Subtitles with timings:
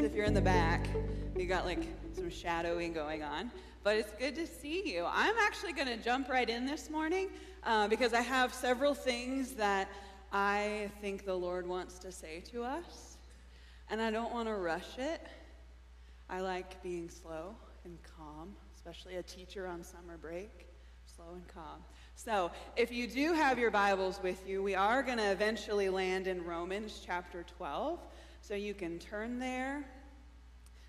[0.00, 0.88] if you're in the back,
[1.36, 3.50] you got like some shadowing going on.
[3.84, 5.06] But it's good to see you.
[5.06, 7.28] I'm actually going to jump right in this morning
[7.62, 9.88] uh, because I have several things that
[10.32, 13.18] I think the Lord wants to say to us.
[13.88, 15.20] And I don't want to rush it.
[16.28, 17.54] I like being slow
[17.84, 20.66] and calm, especially a teacher on summer break.
[21.14, 21.84] Slow and calm.
[22.16, 26.26] So, if you do have your Bibles with you, we are going to eventually land
[26.26, 28.00] in Romans chapter 12.
[28.46, 29.82] So, you can turn there.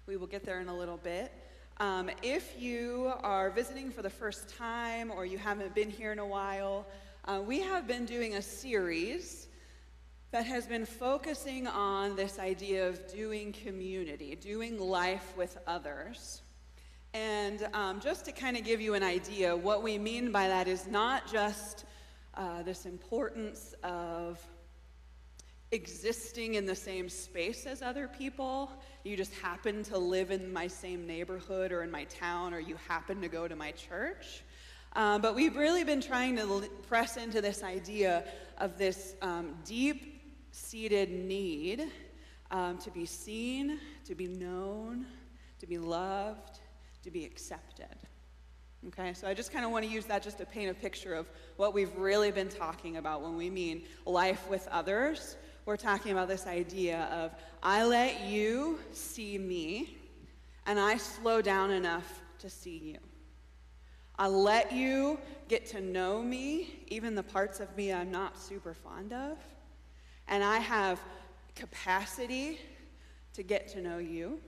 [0.07, 1.31] We will get there in a little bit.
[1.77, 6.19] Um, if you are visiting for the first time or you haven't been here in
[6.19, 6.85] a while,
[7.23, 9.47] uh, we have been doing a series
[10.31, 16.41] that has been focusing on this idea of doing community, doing life with others.
[17.13, 20.67] And um, just to kind of give you an idea, what we mean by that
[20.67, 21.85] is not just
[22.33, 24.45] uh, this importance of
[25.75, 28.71] existing in the same space as other people.
[29.03, 32.77] You just happen to live in my same neighborhood or in my town, or you
[32.87, 34.43] happen to go to my church.
[34.93, 38.23] Um, but we've really been trying to press into this idea
[38.57, 41.91] of this um, deep seated need
[42.49, 45.05] um, to be seen, to be known,
[45.59, 46.59] to be loved,
[47.03, 47.97] to be accepted.
[48.87, 51.15] Okay, so I just kind of want to use that just to paint a picture
[51.15, 55.37] of what we've really been talking about when we mean life with others.
[55.65, 57.31] We're talking about this idea of
[57.63, 59.97] I let you see me,
[60.67, 62.99] and I slow down enough to see you.
[64.19, 68.75] I let you get to know me, even the parts of me I'm not super
[68.75, 69.39] fond of,
[70.27, 70.99] and I have
[71.55, 72.59] capacity
[73.33, 74.39] to get to know you.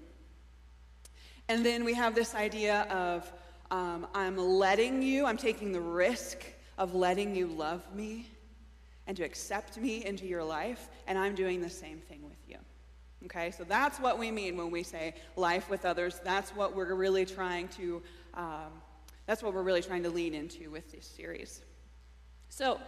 [1.50, 3.34] And then we have this idea of
[3.72, 6.46] um, I'm letting you, I'm taking the risk
[6.78, 8.28] of letting you love me
[9.08, 12.58] and to accept me into your life, and I'm doing the same thing with you.
[13.26, 16.22] Okay, so that's what we mean when we say life with others.
[16.24, 18.04] That's what we're really trying to,
[18.36, 18.82] um,
[19.26, 21.62] that's what we're really trying to lean into with this series.
[22.50, 22.80] So,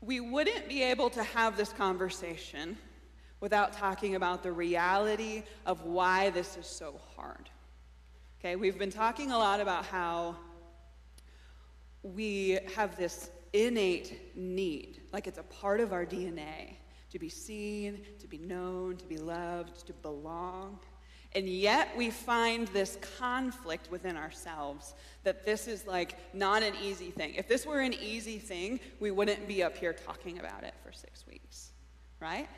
[0.00, 2.78] we wouldn't be able to have this conversation
[3.40, 7.50] without talking about the reality of why this is so hard.
[8.38, 10.36] Okay, we've been talking a lot about how
[12.02, 16.76] we have this innate need, like it's a part of our DNA,
[17.10, 20.78] to be seen, to be known, to be loved, to belong.
[21.32, 27.10] And yet we find this conflict within ourselves that this is like not an easy
[27.10, 27.34] thing.
[27.34, 30.92] If this were an easy thing, we wouldn't be up here talking about it for
[30.92, 31.70] six weeks,
[32.18, 32.48] right?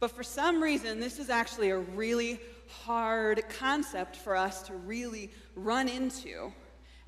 [0.00, 5.30] But for some reason, this is actually a really hard concept for us to really
[5.54, 6.52] run into.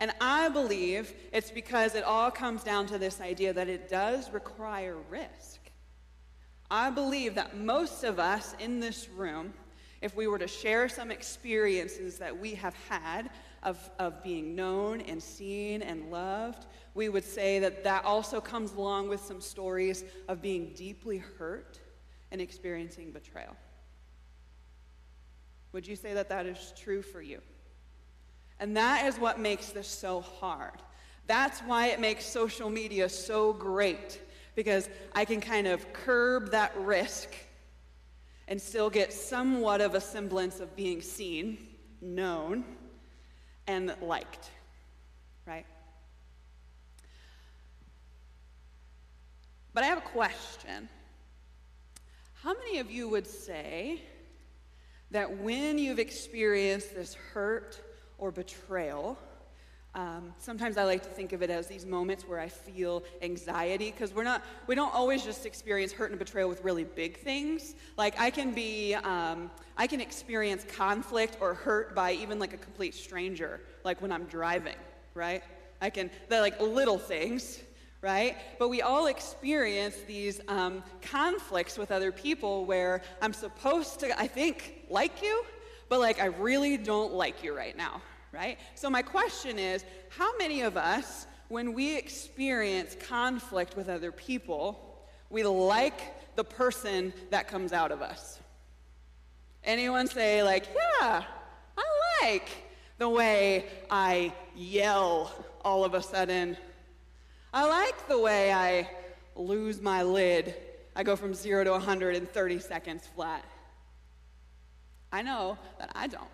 [0.02, 4.32] And I believe it's because it all comes down to this idea that it does
[4.32, 5.60] require risk.
[6.68, 9.54] I believe that most of us in this room,
[10.00, 13.30] if we were to share some experiences that we have had
[13.62, 18.72] of, of being known and seen and loved, we would say that that also comes
[18.72, 21.78] along with some stories of being deeply hurt
[22.32, 23.54] and experiencing betrayal.
[25.70, 27.40] Would you say that that is true for you?
[28.62, 30.80] And that is what makes this so hard.
[31.26, 34.22] That's why it makes social media so great,
[34.54, 37.34] because I can kind of curb that risk
[38.46, 41.58] and still get somewhat of a semblance of being seen,
[42.00, 42.64] known,
[43.66, 44.48] and liked,
[45.44, 45.66] right?
[49.74, 50.88] But I have a question.
[52.34, 54.02] How many of you would say
[55.10, 57.80] that when you've experienced this hurt
[58.22, 59.18] or betrayal,
[59.96, 63.90] um, sometimes I like to think of it as these moments where I feel anxiety
[63.90, 67.74] because we're not, we don't always just experience hurt and betrayal with really big things.
[67.98, 72.56] Like I can be, um, I can experience conflict or hurt by even like a
[72.56, 74.78] complete stranger, like when I'm driving,
[75.14, 75.42] right?
[75.80, 77.60] I can, they're like little things
[78.00, 78.36] right?
[78.58, 84.26] But we all experience these um, conflicts with other people where I'm supposed to, I
[84.26, 85.44] think, like you,
[85.88, 88.00] but like I really don't like you right now,
[88.32, 88.58] right?
[88.74, 95.06] So my question is how many of us, when we experience conflict with other people,
[95.30, 98.40] we like the person that comes out of us?
[99.64, 101.24] Anyone say, like, yeah,
[101.76, 102.50] I like
[102.98, 105.32] the way I yell
[105.64, 106.56] all of a sudden
[107.54, 108.88] I like the way I
[109.36, 110.54] lose my lid.
[110.96, 113.44] I go from zero to 100 in 30 seconds flat.
[115.10, 116.24] I know that I don't.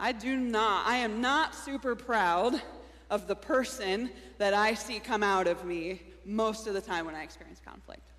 [0.00, 2.60] I do not, I am not super proud
[3.10, 7.14] of the person that I see come out of me most of the time when
[7.14, 8.10] I experience conflict.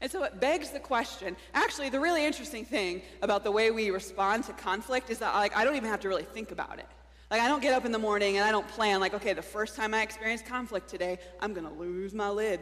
[0.00, 1.36] And so it begs the question.
[1.52, 5.56] Actually, the really interesting thing about the way we respond to conflict is that like
[5.56, 6.86] I don't even have to really think about it.
[7.32, 9.42] Like I don't get up in the morning and I don't plan like okay, the
[9.42, 12.60] first time I experience conflict today, I'm going to lose my lid.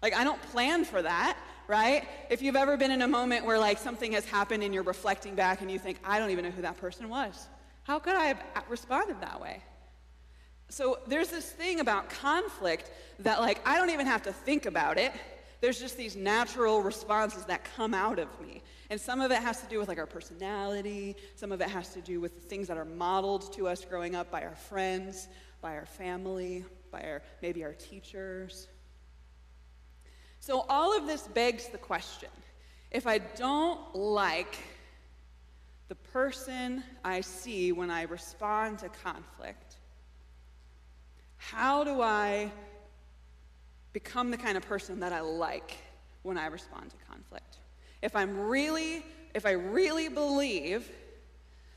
[0.00, 1.36] Like I don't plan for that,
[1.68, 2.06] right?
[2.30, 5.34] If you've ever been in a moment where like something has happened and you're reflecting
[5.34, 7.48] back and you think, I don't even know who that person was.
[7.84, 9.62] How could I have uh, responded that way?
[10.68, 12.90] So there's this thing about conflict
[13.20, 15.12] that like I don't even have to think about it
[15.60, 18.62] there's just these natural responses that come out of me.
[18.90, 21.92] And some of it has to do with like our personality, some of it has
[21.94, 25.28] to do with the things that are modeled to us growing up by our friends,
[25.60, 28.68] by our family, by our maybe our teachers.
[30.46, 32.28] So all of this begs the question.
[32.92, 34.56] If I don't like
[35.88, 39.74] the person I see when I respond to conflict,
[41.36, 42.52] how do I
[43.92, 45.78] become the kind of person that I like
[46.22, 47.56] when I respond to conflict.
[48.02, 49.04] If I'm really,
[49.34, 50.88] if I really believe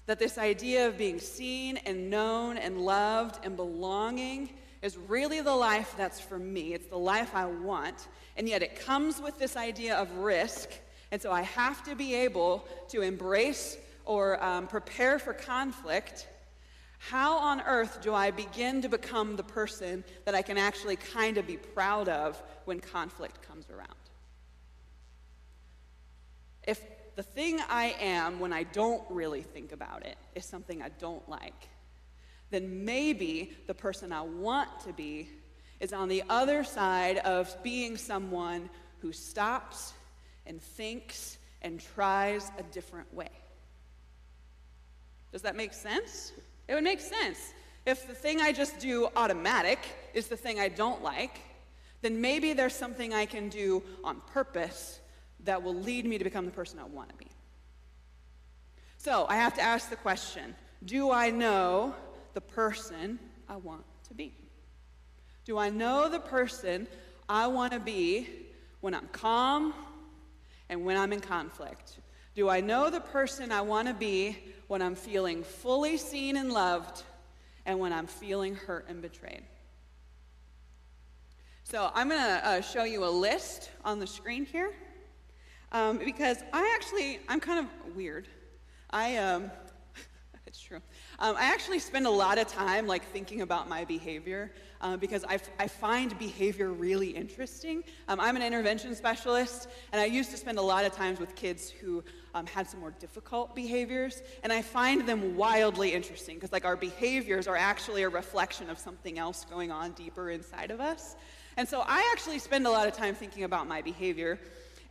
[0.05, 4.49] that this idea of being seen and known and loved and belonging
[4.81, 8.79] is really the life that's for me, it's the life I want, and yet it
[8.79, 10.71] comes with this idea of risk,
[11.11, 16.27] and so I have to be able to embrace or um, prepare for conflict.
[16.99, 21.37] How on earth do I begin to become the person that I can actually kind
[21.37, 23.87] of be proud of when conflict comes around?
[26.67, 26.81] If
[27.15, 31.27] the thing I am when I don't really think about it is something I don't
[31.27, 31.67] like,
[32.51, 35.29] then maybe the person I want to be
[35.79, 38.69] is on the other side of being someone
[39.01, 39.93] who stops
[40.45, 43.29] and thinks and tries a different way.
[45.31, 46.31] Does that make sense?
[46.67, 47.53] It would make sense.
[47.85, 49.79] If the thing I just do automatic
[50.13, 51.39] is the thing I don't like,
[52.01, 54.99] then maybe there's something I can do on purpose
[55.43, 57.27] that will lead me to become the person I want to be.
[58.97, 61.95] So I have to ask the question Do I know
[62.39, 63.19] the person
[63.49, 64.33] I want to be?
[65.43, 66.87] Do I know the person
[67.27, 68.29] I want to be
[68.79, 69.73] when I'm calm
[70.69, 71.97] and when I'm in conflict?
[72.35, 74.37] Do I know the person I want to be
[74.67, 77.03] when I'm feeling fully seen and loved
[77.65, 79.43] and when I'm feeling hurt and betrayed?
[81.65, 84.71] So I'm going to uh, show you a list on the screen here
[85.73, 88.29] um, because I actually, I'm kind of weird.
[88.91, 89.51] I, um,
[90.49, 90.81] it's true.
[91.19, 94.51] Um, I actually spend a lot of time like thinking about my behavior
[94.81, 97.83] uh, because I, I find behavior really interesting.
[98.07, 101.35] Um, I'm an intervention specialist, and I used to spend a lot of times with
[101.35, 102.03] kids who
[102.33, 106.75] um, had some more difficult behaviors, and I find them wildly interesting because like our
[106.75, 111.15] behaviors are actually a reflection of something else going on deeper inside of us.
[111.57, 114.39] And so I actually spend a lot of time thinking about my behavior.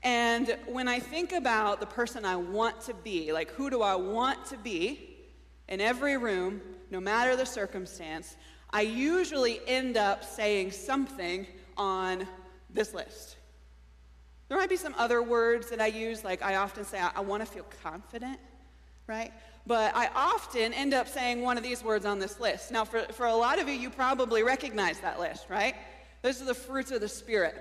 [0.04, 3.96] And when I think about the person I want to be, like who do I
[3.96, 5.07] want to be
[5.68, 6.60] in every room,
[6.90, 8.36] no matter the circumstance,
[8.70, 12.26] I usually end up saying something on
[12.70, 13.36] this list.
[14.48, 17.20] There might be some other words that I use, like I often say, I, I
[17.20, 18.38] want to feel confident,
[19.06, 19.32] right?
[19.66, 22.72] But I often end up saying one of these words on this list.
[22.72, 25.74] Now, for, for a lot of you, you probably recognize that list, right?
[26.22, 27.54] Those are the fruits of the Spirit.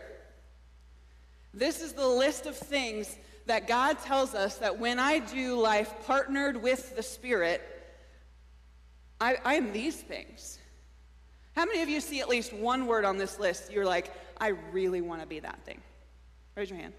[1.54, 5.94] This is the list of things that God tells us that when I do life
[6.06, 7.62] partnered with the Spirit,
[9.20, 10.60] I, I am these things.
[11.56, 13.72] How many of you see at least one word on this list?
[13.72, 15.82] You're like, I really want to be that thing.
[16.56, 16.94] Raise your hand.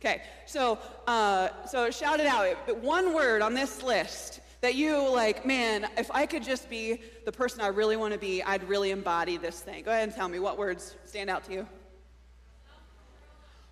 [0.00, 2.46] Okay, so uh, so shout it out.
[2.82, 7.32] One word on this list that you like, man, if I could just be the
[7.32, 9.84] person I really want to be, I'd really embody this thing.
[9.84, 11.66] Go ahead and tell me what words stand out to you.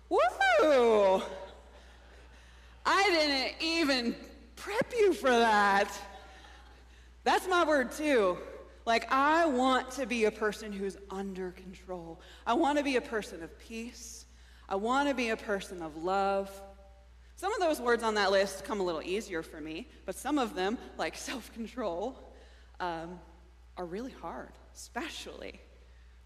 [0.09, 1.21] Woo!
[2.85, 4.15] I didn't even
[4.55, 5.91] prep you for that.
[7.25, 8.37] That's my word too.
[8.85, 12.21] Like, I want to be a person who's under control.
[12.45, 14.25] I want to be a person of peace.
[14.69, 16.49] I want to be a person of love.
[17.35, 20.37] Some of those words on that list come a little easier for me, but some
[20.37, 22.31] of them, like self control,
[22.79, 23.19] um,
[23.75, 25.59] are really hard, especially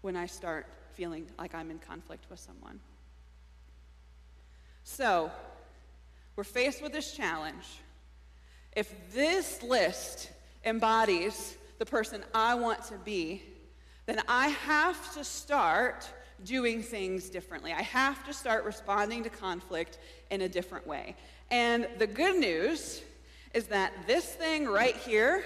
[0.02, 2.78] when I start feeling like I'm in conflict with someone.
[4.84, 5.30] So,
[6.36, 7.64] we're faced with this challenge.
[8.76, 10.30] If this list
[10.64, 13.42] embodies the person I want to be,
[14.06, 16.10] then I have to start
[16.44, 17.72] doing things differently.
[17.72, 19.98] I have to start responding to conflict
[20.30, 21.16] in a different way.
[21.50, 23.02] And the good news
[23.54, 25.44] is that this thing right here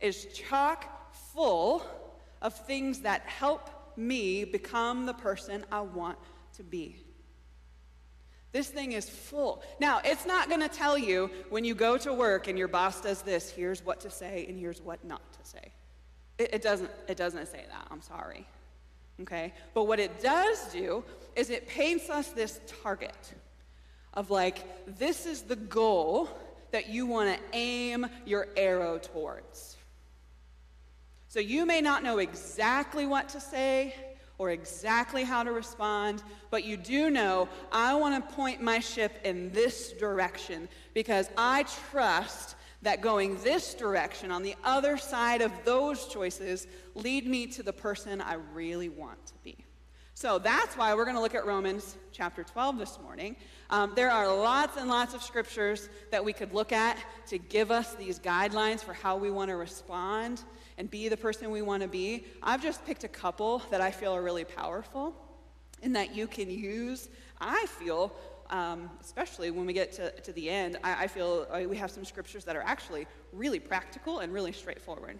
[0.00, 1.82] is chock full
[2.42, 6.18] of things that help me become the person I want
[6.56, 6.96] to be.
[8.52, 9.62] This thing is full.
[9.78, 13.00] Now, it's not going to tell you when you go to work and your boss
[13.00, 15.72] does this, here's what to say and here's what not to say.
[16.38, 17.86] It, it, doesn't, it doesn't say that.
[17.90, 18.46] I'm sorry.
[19.22, 19.52] Okay?
[19.72, 21.04] But what it does do
[21.36, 23.34] is it paints us this target
[24.14, 26.28] of like, this is the goal
[26.72, 29.76] that you want to aim your arrow towards.
[31.28, 33.94] So you may not know exactly what to say
[34.40, 39.12] or exactly how to respond, but you do know I want to point my ship
[39.22, 45.52] in this direction because I trust that going this direction on the other side of
[45.66, 49.58] those choices lead me to the person I really want to be.
[50.14, 53.36] So that's why we're going to look at Romans chapter 12 this morning.
[53.68, 56.96] Um, there are lots and lots of scriptures that we could look at
[57.28, 60.42] to give us these guidelines for how we want to respond
[60.80, 62.24] and be the person we want to be.
[62.42, 65.14] I've just picked a couple that I feel are really powerful
[65.82, 68.10] and that you can use, I feel,
[68.48, 71.90] um, especially when we get to, to the end, I, I feel uh, we have
[71.90, 75.18] some scriptures that are actually really practical and really straightforward.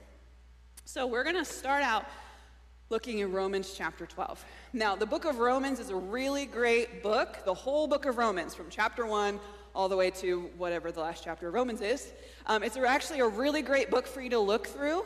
[0.86, 2.06] So we're going to start out
[2.88, 4.42] looking in Romans chapter 12.
[4.72, 8.54] Now, the book of Romans is a really great book, the whole book of Romans,
[8.54, 9.38] from chapter 1
[9.74, 12.12] all the way to whatever the last chapter of Romans is.
[12.46, 15.04] Um, it's actually a really great book for you to look through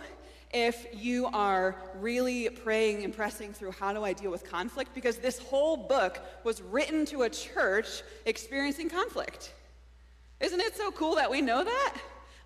[0.54, 5.18] if you are really praying and pressing through how do I deal with conflict, because
[5.18, 9.52] this whole book was written to a church experiencing conflict.
[10.38, 11.96] Isn't it so cool that we know that?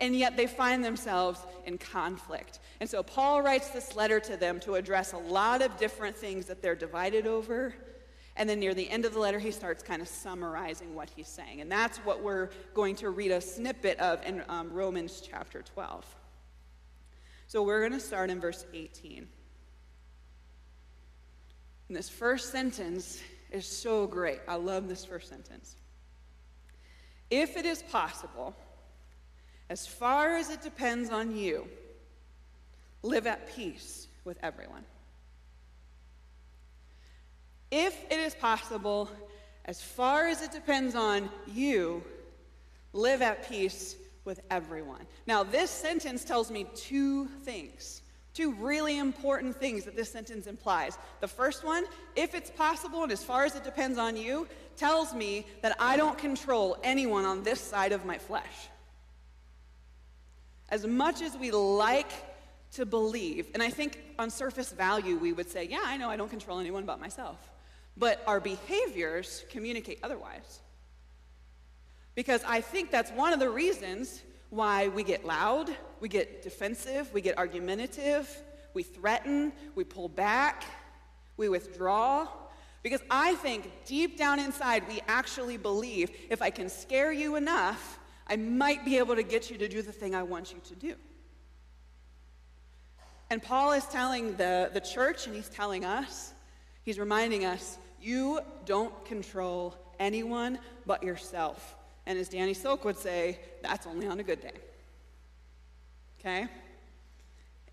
[0.00, 2.60] and yet they find themselves in conflict.
[2.80, 6.46] And so Paul writes this letter to them to address a lot of different things
[6.46, 7.74] that they're divided over.
[8.36, 11.28] And then near the end of the letter, he starts kind of summarizing what he's
[11.28, 11.62] saying.
[11.62, 16.04] And that's what we're going to read a snippet of in um, Romans chapter 12.
[17.48, 19.26] So we're going to start in verse 18.
[21.88, 23.20] And this first sentence
[23.52, 24.40] is so great.
[24.48, 25.76] I love this first sentence.
[27.30, 28.56] If it is possible,
[29.70, 31.68] as far as it depends on you,
[33.02, 34.84] live at peace with everyone.
[37.70, 39.08] If it is possible,
[39.64, 42.02] as far as it depends on you,
[42.92, 45.06] live at peace with everyone.
[45.26, 48.02] Now, this sentence tells me two things,
[48.34, 50.98] two really important things that this sentence implies.
[51.20, 51.84] The first one,
[52.16, 55.96] if it's possible and as far as it depends on you, tells me that I
[55.96, 58.68] don't control anyone on this side of my flesh.
[60.68, 62.12] As much as we like
[62.72, 66.16] to believe, and I think on surface value we would say, yeah, I know I
[66.16, 67.38] don't control anyone but myself.
[67.96, 70.60] But our behaviors communicate otherwise.
[72.16, 75.70] Because I think that's one of the reasons why we get loud,
[76.00, 78.42] we get defensive, we get argumentative,
[78.74, 80.64] we threaten, we pull back,
[81.36, 82.26] we withdraw.
[82.82, 87.98] Because I think deep down inside we actually believe if I can scare you enough,
[88.26, 90.74] I might be able to get you to do the thing I want you to
[90.74, 90.94] do.
[93.28, 96.32] And Paul is telling the, the church, and he's telling us,
[96.82, 101.76] he's reminding us, you don't control anyone but yourself.
[102.06, 104.52] And as Danny Silk would say, that's only on a good day.
[106.20, 106.46] Okay?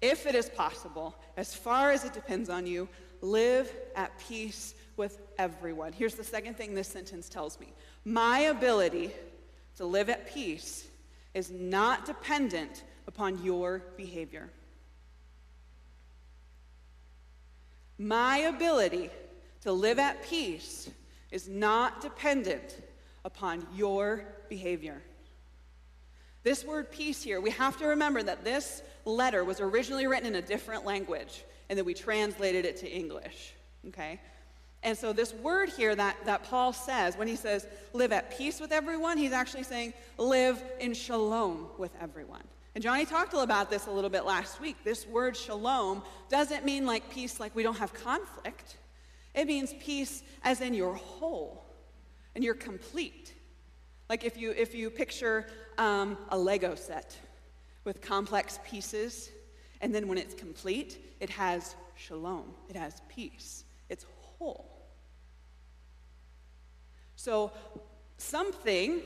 [0.01, 2.89] If it is possible, as far as it depends on you,
[3.21, 5.93] live at peace with everyone.
[5.93, 7.67] Here's the second thing this sentence tells me
[8.05, 9.11] my ability
[9.77, 10.87] to live at peace
[11.33, 14.49] is not dependent upon your behavior.
[17.97, 19.09] My ability
[19.61, 20.89] to live at peace
[21.31, 22.81] is not dependent
[23.25, 25.01] upon your behavior.
[26.43, 30.35] This word peace here, we have to remember that this letter was originally written in
[30.35, 33.53] a different language and that we translated it to English.
[33.87, 34.19] Okay?
[34.83, 38.59] And so, this word here that, that Paul says, when he says live at peace
[38.59, 42.43] with everyone, he's actually saying live in shalom with everyone.
[42.75, 44.75] And Johnny talked about this a little bit last week.
[44.83, 48.77] This word shalom doesn't mean like peace, like we don't have conflict.
[49.33, 51.63] It means peace as in you're whole
[52.35, 53.33] and you're complete.
[54.09, 55.47] Like if you, if you picture
[55.77, 57.17] um, a Lego set
[57.83, 59.29] with complex pieces,
[59.81, 64.69] and then when it's complete, it has shalom, it has peace, it's whole.
[67.15, 67.51] So
[68.17, 69.01] something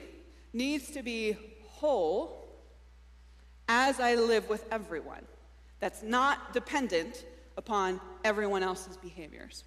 [0.54, 2.48] needs to be whole
[3.68, 5.26] as I live with everyone.
[5.80, 7.26] That's not dependent
[7.58, 9.64] upon everyone else's behaviors.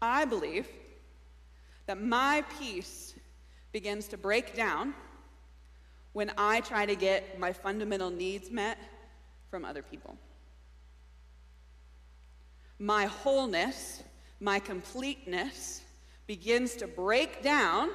[0.00, 0.68] I believe
[1.86, 3.14] that my peace
[3.72, 4.94] begins to break down
[6.12, 8.78] when I try to get my fundamental needs met
[9.50, 10.16] from other people.
[12.78, 14.02] My wholeness,
[14.40, 15.82] my completeness
[16.26, 17.90] begins to break down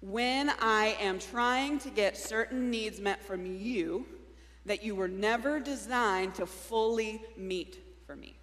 [0.00, 4.06] when I am trying to get certain needs met from you
[4.66, 8.36] that you were never designed to fully meet for me.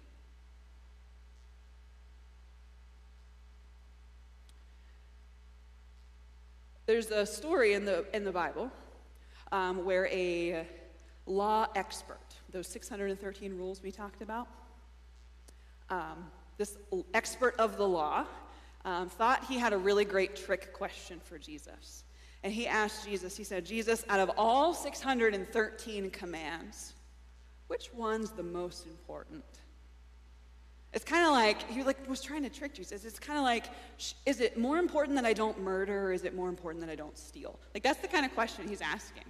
[6.84, 8.68] There's a story in the, in the Bible
[9.52, 10.66] um, where a
[11.26, 12.18] law expert,
[12.50, 14.48] those 613 rules we talked about,
[15.90, 16.26] um,
[16.58, 16.76] this
[17.14, 18.26] expert of the law
[18.84, 22.02] um, thought he had a really great trick question for Jesus.
[22.42, 26.94] And he asked Jesus, he said, Jesus, out of all 613 commands,
[27.68, 29.44] which one's the most important?
[30.92, 33.04] It's kind of like, he like, was trying to trick Jesus.
[33.04, 33.66] It's kind of like,
[34.26, 36.96] is it more important that I don't murder or is it more important that I
[36.96, 37.58] don't steal?
[37.72, 39.24] Like, that's the kind of question he's asking.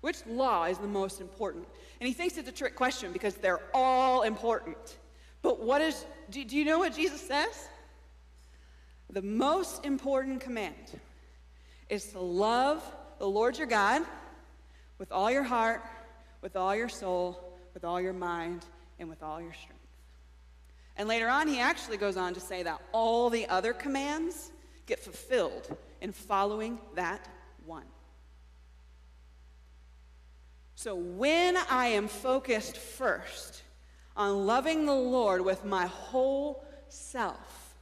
[0.00, 1.66] Which law is the most important?
[2.00, 4.98] And he thinks it's a trick question because they're all important.
[5.42, 7.68] But what is, do, do you know what Jesus says?
[9.10, 11.00] The most important command
[11.88, 12.84] is to love
[13.18, 14.02] the Lord your God
[14.98, 15.82] with all your heart,
[16.42, 18.64] with all your soul, with all your mind,
[18.98, 19.75] and with all your strength.
[20.96, 24.50] And later on, he actually goes on to say that all the other commands
[24.86, 27.28] get fulfilled in following that
[27.66, 27.84] one.
[30.74, 33.62] So when I am focused first
[34.16, 37.74] on loving the Lord with my whole self,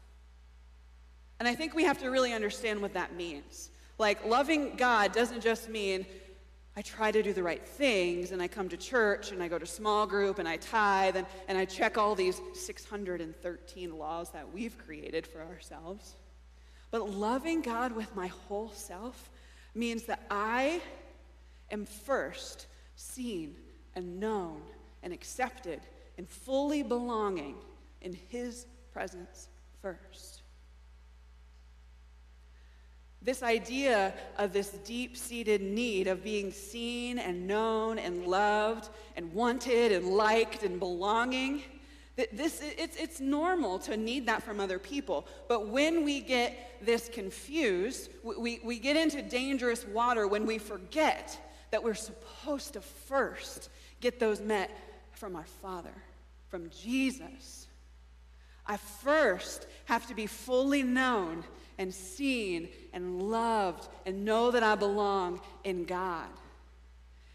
[1.38, 3.70] and I think we have to really understand what that means.
[3.98, 6.06] Like, loving God doesn't just mean
[6.76, 9.58] I try to do the right things and I come to church and I go
[9.58, 14.52] to small group and I tithe and, and I check all these 613 laws that
[14.52, 16.16] we've created for ourselves.
[16.90, 19.30] But loving God with my whole self
[19.74, 20.80] means that I
[21.70, 23.54] am first seen
[23.94, 24.60] and known
[25.02, 25.80] and accepted
[26.18, 27.56] and fully belonging
[28.00, 29.48] in His presence
[29.80, 30.33] first.
[33.24, 39.32] This idea of this deep seated need of being seen and known and loved and
[39.32, 41.62] wanted and liked and belonging.
[42.16, 45.26] This, it's, it's normal to need that from other people.
[45.48, 51.40] But when we get this confused, we, we get into dangerous water when we forget
[51.70, 53.70] that we're supposed to first
[54.02, 54.70] get those met
[55.12, 55.94] from our Father,
[56.48, 57.68] from Jesus.
[58.66, 61.42] I first have to be fully known
[61.78, 66.28] and seen and loved and know that I belong in God.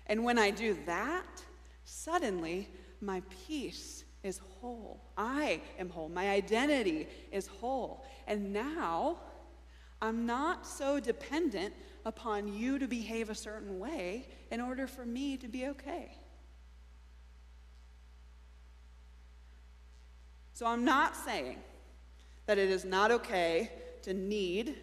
[0.07, 1.43] And when I do that,
[1.83, 2.67] suddenly
[3.01, 5.01] my peace is whole.
[5.17, 6.09] I am whole.
[6.09, 8.05] My identity is whole.
[8.27, 9.17] And now
[10.01, 11.73] I'm not so dependent
[12.05, 16.11] upon you to behave a certain way in order for me to be okay.
[20.53, 21.57] So I'm not saying
[22.45, 23.71] that it is not okay
[24.09, 24.75] to need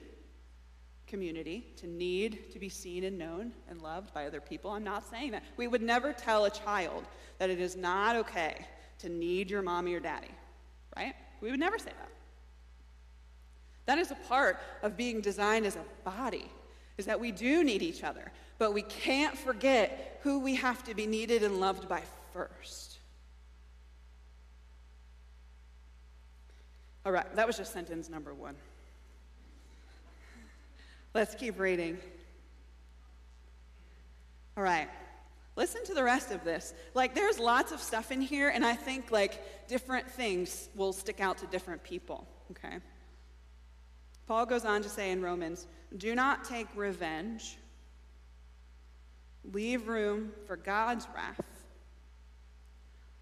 [1.09, 4.71] community, to need to be seen and known and loved by other people.
[4.71, 5.43] I'm not saying that.
[5.57, 7.05] We would never tell a child
[7.39, 8.65] that it is not okay
[9.01, 10.31] to need your mommy or daddy,
[10.97, 11.13] right?
[11.41, 12.09] We would never say that.
[13.87, 16.47] That is a part of being designed as a body,
[16.97, 20.95] is that we do need each other, but we can't forget who we have to
[20.95, 23.01] be needed and loved by first.
[27.05, 28.55] All right, that was just sentence number one.
[31.17, 31.97] Let's keep reading.
[34.55, 34.87] All right.
[35.57, 36.75] Listen to the rest of this.
[36.93, 41.19] Like, there's lots of stuff in here, and I think, like, different things will stick
[41.19, 42.81] out to different people, okay?
[44.27, 47.57] Paul goes on to say in Romans do not take revenge,
[49.55, 51.41] leave room for God's wrath.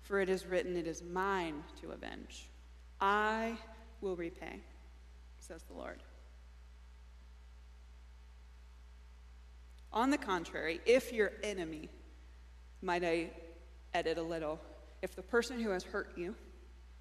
[0.00, 2.48] For it is written, It is mine to avenge.
[3.00, 3.57] I
[4.00, 4.59] will repay,
[5.38, 6.00] says the Lord.
[9.94, 11.88] On the contrary, if your enemy,
[12.83, 13.30] might I
[13.94, 14.61] edit a little,
[15.02, 16.35] if the person who has hurt you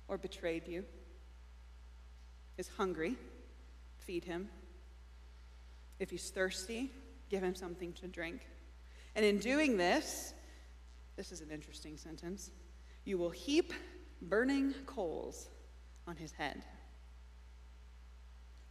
[0.08, 0.86] or betrayed you
[2.60, 3.18] is hungry,
[3.98, 4.48] feed him.
[5.98, 6.92] If he's thirsty,
[7.30, 8.48] give him something to drink.
[9.16, 10.36] And in doing this,
[11.16, 12.52] this is an interesting sentence,
[13.06, 13.74] you will heap
[14.22, 15.50] burning coals
[16.08, 16.62] on his head.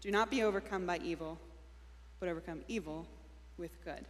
[0.01, 1.41] Do not be overcome by evil,
[2.21, 3.09] but overcome evil
[3.63, 4.05] with good.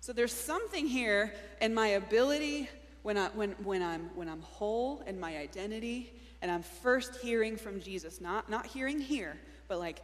[0.00, 2.70] So there's something here in my ability
[3.02, 7.58] when, I, when, when, I'm, when I'm whole in my identity and I'm first hearing
[7.58, 9.36] from Jesus, not, not hearing here,
[9.68, 10.00] but like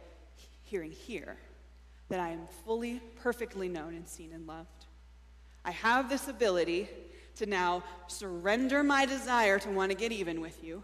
[0.61, 1.35] hearing here,
[2.09, 4.85] that I am fully, perfectly known and seen and loved.
[5.65, 6.89] I have this ability
[7.37, 10.83] to now surrender my desire to want to get even with you,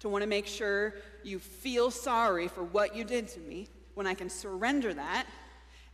[0.00, 4.06] to want to make sure you feel sorry for what you did to me, when
[4.06, 5.26] I can surrender that,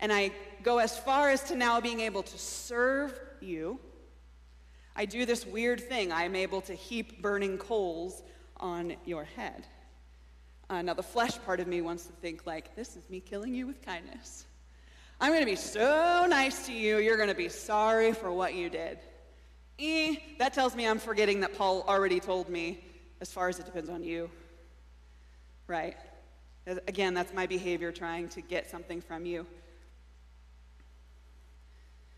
[0.01, 3.79] and I go as far as to now being able to serve you,
[4.95, 6.13] I do this weird thing.
[6.13, 8.23] I am able to heap burning coals
[8.59, 9.67] on your head.
[10.69, 13.55] Uh, now, the flesh part of me wants to think, like, this is me killing
[13.55, 14.47] you with kindness.
[15.21, 18.55] I'm going to be so nice to you, you're going to be sorry for what
[18.55, 18.99] you did.
[19.79, 22.85] Eh, that tells me I'm forgetting that Paul already told me,
[23.21, 24.31] as far as it depends on you.
[25.67, 25.97] Right?
[26.67, 29.47] Again, that's my behavior trying to get something from you.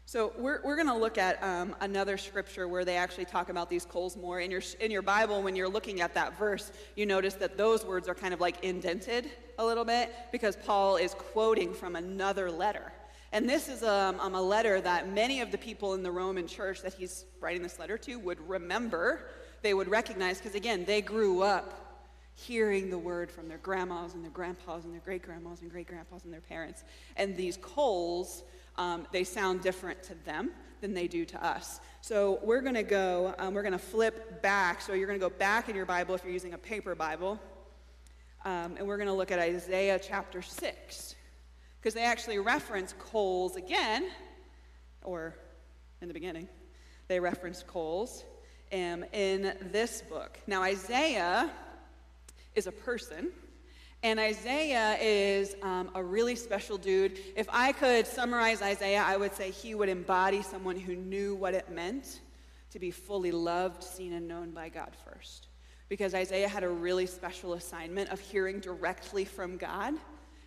[0.06, 3.70] So we're, we're going to look at um, another scripture where they actually talk about
[3.70, 4.38] these coals more.
[4.38, 7.86] In your, in your Bible, when you're looking at that verse, you notice that those
[7.86, 12.50] words are kind of like indented a little bit because Paul is quoting from another
[12.50, 12.92] letter.
[13.32, 16.46] And this is um, um, a letter that many of the people in the Roman
[16.46, 19.26] church that he's writing this letter to would remember,
[19.62, 21.80] they would recognize, because again, they grew up
[22.36, 25.86] hearing the word from their grandmas and their grandpas and their great grandmas and great
[25.86, 26.84] grandpas and their parents.
[27.16, 28.44] And these coals
[28.76, 31.80] um, they sound different to them than they do to us.
[32.00, 34.82] So we're going to go, um, we're going to flip back.
[34.82, 37.40] So you're going to go back in your Bible if you're using a paper Bible.
[38.44, 41.14] Um, and we're going to look at Isaiah chapter 6.
[41.80, 44.10] Because they actually reference coals again,
[45.02, 45.34] or
[46.00, 46.48] in the beginning,
[47.08, 48.24] they reference coals
[48.72, 50.38] um, in this book.
[50.46, 51.50] Now, Isaiah
[52.54, 53.32] is a person.
[54.04, 57.18] And Isaiah is um, a really special dude.
[57.36, 61.54] If I could summarize Isaiah, I would say he would embody someone who knew what
[61.54, 62.20] it meant
[62.72, 65.48] to be fully loved, seen, and known by God first.
[65.88, 69.94] Because Isaiah had a really special assignment of hearing directly from God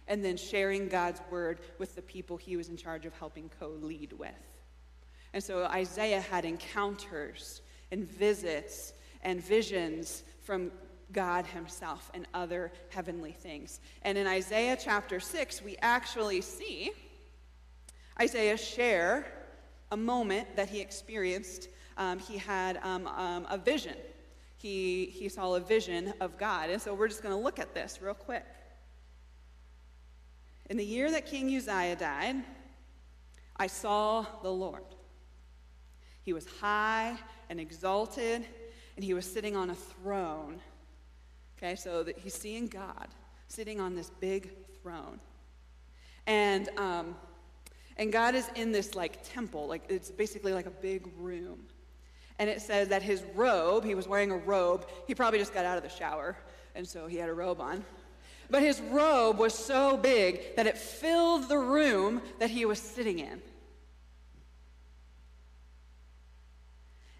[0.07, 3.69] and then sharing God's word with the people he was in charge of helping co
[3.69, 4.29] lead with.
[5.33, 8.93] And so Isaiah had encounters and visits
[9.23, 10.71] and visions from
[11.11, 13.79] God Himself and other heavenly things.
[14.01, 16.91] And in Isaiah chapter 6, we actually see
[18.19, 19.25] Isaiah share
[19.91, 21.69] a moment that he experienced.
[21.97, 23.95] Um, he had um, um, a vision.
[24.57, 26.69] He, he saw a vision of God.
[26.69, 28.45] And so we're just going to look at this real quick.
[30.69, 32.37] In the year that King Uzziah died,
[33.55, 34.83] I saw the Lord.
[36.23, 37.17] He was high
[37.49, 38.45] and exalted,
[38.95, 40.59] and he was sitting on a throne
[41.57, 43.07] Okay, so that he's seeing God
[43.47, 45.19] sitting on this big throne.
[46.27, 47.15] And, um,
[47.97, 51.65] and God is in this like temple, like it's basically like a big room.
[52.37, 54.87] And it says that his robe, he was wearing a robe.
[55.07, 56.37] He probably just got out of the shower,
[56.75, 57.83] and so he had a robe on.
[58.49, 63.19] But his robe was so big that it filled the room that he was sitting
[63.19, 63.41] in.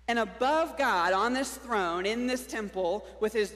[0.08, 3.54] And above God, on this throne, in this temple, with his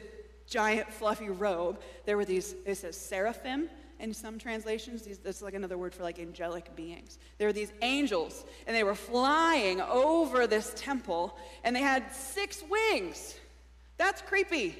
[0.51, 5.01] giant fluffy robe, there were these, it says seraphim in some translations.
[5.01, 7.17] These, that's like another word for like angelic beings.
[7.37, 12.63] There were these angels, and they were flying over this temple, and they had six
[12.69, 13.35] wings.
[13.97, 14.77] That's creepy.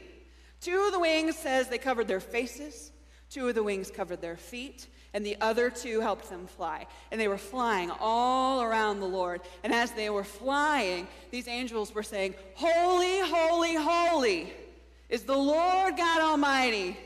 [0.60, 2.92] Two of the wings says they covered their faces,
[3.30, 6.86] two of the wings covered their feet, and the other two helped them fly.
[7.12, 9.42] And they were flying all around the Lord.
[9.64, 14.54] And as they were flying, these angels were saying, Holy, holy, holy
[15.12, 16.98] is the Lord God Almighty.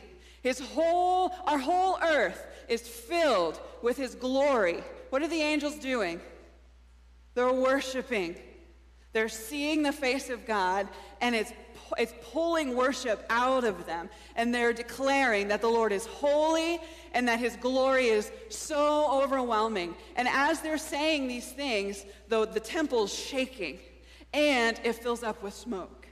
[0.41, 6.21] His whole, our whole earth is filled with his glory, what are the angels doing?
[7.33, 8.35] They're worshiping.
[9.13, 10.87] They're seeing the face of God,
[11.21, 11.53] and it's,
[11.97, 14.09] it's pulling worship out of them.
[14.35, 16.79] And they're declaring that the Lord is holy
[17.13, 19.95] and that his glory is so overwhelming.
[20.17, 23.79] And as they're saying these things, though the temple's shaking
[24.33, 26.04] and it fills up with smoke.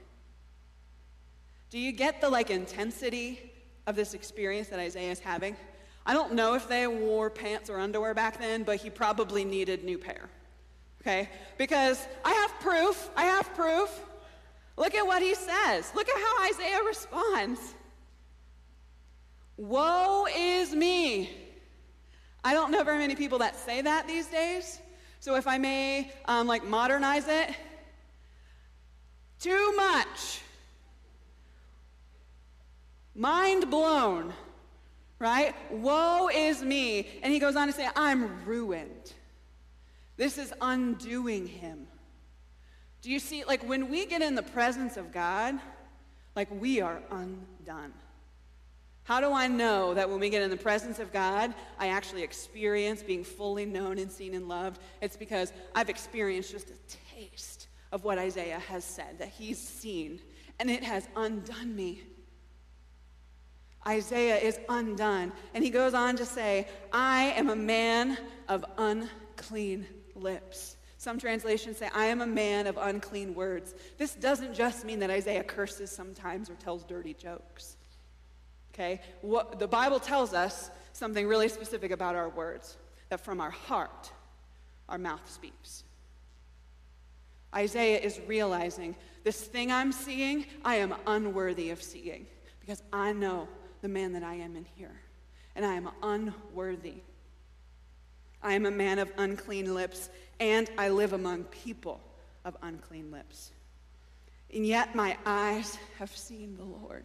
[1.74, 3.50] Do you get the like intensity
[3.88, 5.56] of this experience that Isaiah is having?
[6.06, 9.82] I don't know if they wore pants or underwear back then, but he probably needed
[9.82, 10.30] new pair
[11.04, 11.28] okay?
[11.58, 13.10] Because I have proof.
[13.16, 13.90] I have proof.
[14.76, 15.92] Look at what he says.
[15.94, 17.60] Look at how Isaiah responds.
[19.56, 21.30] Woe is me.
[22.42, 24.80] I don't know very many people that say that these days.
[25.20, 27.54] So if I may, um, like, modernize it,
[29.38, 30.40] too much.
[33.14, 34.32] Mind blown,
[35.18, 35.54] right?
[35.70, 37.08] Woe is me.
[37.22, 39.12] And he goes on to say, I'm ruined.
[40.16, 41.86] This is undoing him.
[43.02, 45.58] Do you see, like when we get in the presence of God,
[46.36, 47.92] like we are undone.
[49.04, 52.22] How do I know that when we get in the presence of God, I actually
[52.22, 54.80] experience being fully known and seen and loved?
[55.02, 60.20] It's because I've experienced just a taste of what Isaiah has said, that he's seen,
[60.58, 62.02] and it has undone me.
[63.86, 65.32] Isaiah is undone.
[65.52, 68.18] And he goes on to say, I am a man
[68.48, 70.76] of unclean lips.
[70.96, 73.74] Some translations say, I am a man of unclean words.
[73.98, 77.76] This doesn't just mean that Isaiah curses sometimes or tells dirty jokes.
[78.72, 79.00] Okay?
[79.20, 82.78] What, the Bible tells us something really specific about our words
[83.10, 84.10] that from our heart,
[84.88, 85.84] our mouth speaks.
[87.54, 92.26] Isaiah is realizing this thing I'm seeing, I am unworthy of seeing
[92.60, 93.46] because I know
[93.84, 94.98] the man that I am in here,
[95.54, 97.02] and I am unworthy.
[98.42, 100.08] I am a man of unclean lips,
[100.40, 102.00] and I live among people
[102.46, 103.52] of unclean lips.
[104.54, 107.04] And yet my eyes have seen the Lord.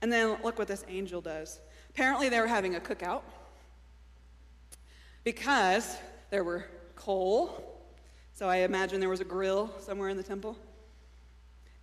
[0.00, 1.60] And then look what this angel does.
[1.90, 3.24] Apparently, they were having a cookout
[5.22, 5.98] because
[6.30, 6.64] there were
[6.96, 7.78] coal.
[8.32, 10.56] So I imagine there was a grill somewhere in the temple.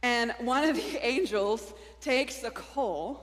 [0.02, 3.22] And one of the angels takes the coal,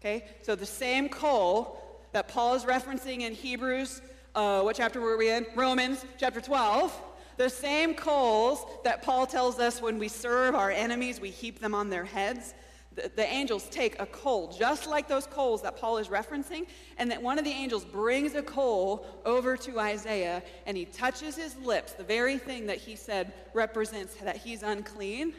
[0.00, 0.24] okay?
[0.42, 4.00] So the same coal that Paul is referencing in Hebrews,
[4.34, 5.46] uh, what chapter were we in?
[5.54, 7.02] Romans chapter 12.
[7.36, 11.74] The same coals that Paul tells us when we serve our enemies, we heap them
[11.74, 12.54] on their heads.
[12.94, 17.10] The, the, angels take a coal, just like those coals that Paul is referencing, and
[17.10, 21.56] that one of the angels brings a coal over to Isaiah and he touches his
[21.58, 25.34] lips, the very thing that he said represents that he's unclean.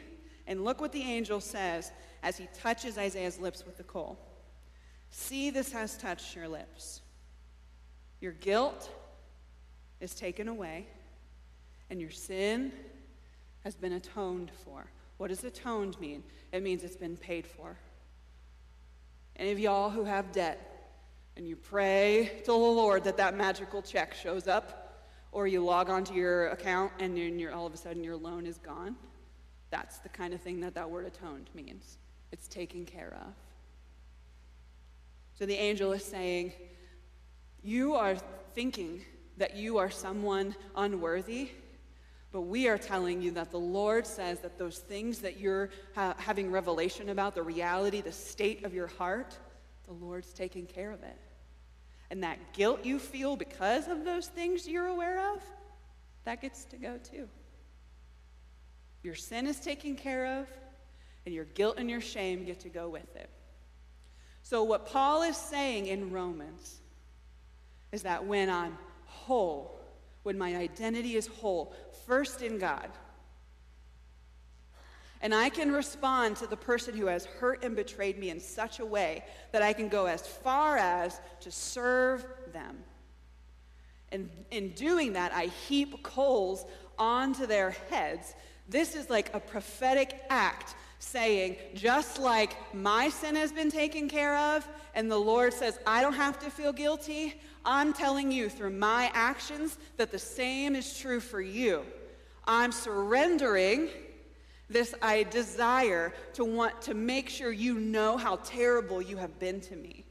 [0.48, 4.18] And look what the angel says as he touches Isaiah's lips with the coal.
[5.10, 7.02] See, this has touched your lips.
[8.20, 8.90] Your guilt
[10.00, 10.86] is taken away,
[11.90, 12.72] and your sin
[13.62, 14.90] has been atoned for.
[15.18, 16.24] What does atoned mean?
[16.50, 17.76] It means it's been paid for.
[19.36, 20.94] Any of y'all who have debt
[21.36, 25.90] and you pray to the Lord that that magical check shows up, or you log
[25.90, 28.96] onto your account and you're, all of a sudden your loan is gone,
[29.70, 31.98] that's the kind of thing that that word atoned means.
[32.32, 33.34] It's taken care of.
[35.38, 36.52] So the angel is saying,
[37.62, 38.16] You are
[38.54, 39.02] thinking
[39.36, 41.50] that you are someone unworthy,
[42.32, 46.14] but we are telling you that the Lord says that those things that you're ha-
[46.18, 49.38] having revelation about, the reality, the state of your heart,
[49.86, 51.18] the Lord's taking care of it.
[52.10, 55.42] And that guilt you feel because of those things you're aware of,
[56.24, 57.28] that gets to go too.
[59.08, 60.46] Your sin is taken care of,
[61.24, 63.30] and your guilt and your shame get to go with it.
[64.42, 66.80] So, what Paul is saying in Romans
[67.90, 69.80] is that when I'm whole,
[70.24, 71.74] when my identity is whole,
[72.06, 72.90] first in God,
[75.22, 78.78] and I can respond to the person who has hurt and betrayed me in such
[78.78, 82.76] a way that I can go as far as to serve them.
[84.12, 86.66] And in doing that, I heap coals
[86.98, 88.34] onto their heads.
[88.68, 94.36] This is like a prophetic act saying, just like my sin has been taken care
[94.36, 98.70] of, and the Lord says, I don't have to feel guilty, I'm telling you through
[98.70, 101.84] my actions that the same is true for you.
[102.46, 103.88] I'm surrendering
[104.70, 109.60] this I desire to want to make sure you know how terrible you have been
[109.62, 110.04] to me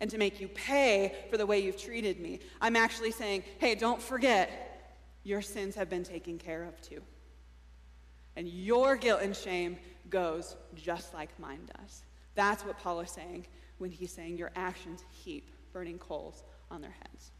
[0.00, 2.40] and to make you pay for the way you've treated me.
[2.60, 7.02] I'm actually saying, hey, don't forget, your sins have been taken care of too.
[8.40, 9.76] And your guilt and shame
[10.08, 12.04] goes just like mine does.
[12.34, 16.90] That's what Paul is saying when he's saying your actions heap burning coals on their
[17.02, 17.32] heads.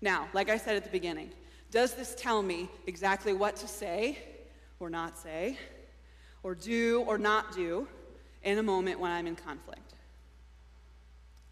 [0.00, 1.30] Now, like I said at the beginning,
[1.70, 4.18] does this tell me exactly what to say
[4.80, 5.56] or not say,
[6.42, 7.86] or do or not do
[8.42, 9.94] in a moment when I'm in conflict?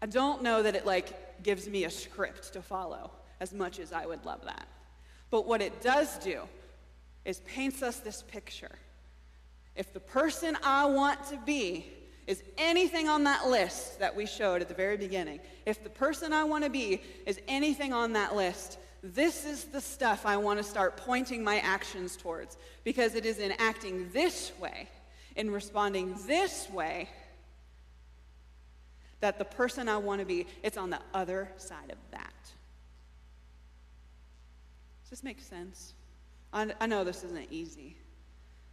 [0.01, 3.93] I don't know that it like gives me a script to follow as much as
[3.93, 4.67] I would love that.
[5.29, 6.41] But what it does do
[7.25, 8.77] is paints us this picture.
[9.75, 11.85] If the person I want to be
[12.27, 16.33] is anything on that list that we showed at the very beginning, if the person
[16.33, 20.59] I want to be is anything on that list, this is the stuff I want
[20.59, 24.89] to start pointing my actions towards because it is in acting this way,
[25.35, 27.09] in responding this way,
[29.21, 32.33] that the person I want to be, it's on the other side of that.
[35.03, 35.93] Does this make sense?
[36.51, 37.95] I, know this isn't easy.